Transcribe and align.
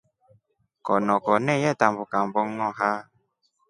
Konokone 0.85 1.53
yetambuka 1.63 2.17
mbongʼoha. 2.27 2.89